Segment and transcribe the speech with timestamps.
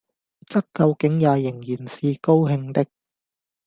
[0.49, 2.87] 則究竟也仍然是高興的。